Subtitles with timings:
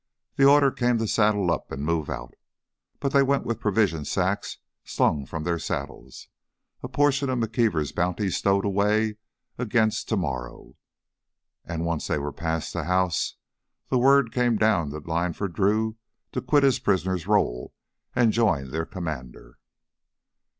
[0.35, 2.33] The order came to saddle up and move out.
[2.99, 6.27] But they went with provision sacks slung from their saddles,
[6.81, 9.17] a portion of McKeever's bounty stowed away
[9.59, 10.75] against tomorrow.
[11.65, 13.35] And once they were past the house,
[13.89, 15.97] the word came down the line for Drew
[16.31, 17.71] to quit his prisoner's role
[18.15, 19.59] and join their commander.